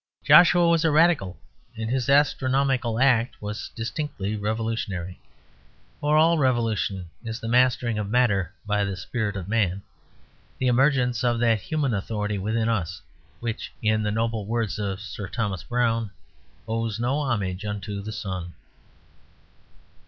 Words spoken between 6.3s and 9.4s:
revolution is the mastering of matter by the spirit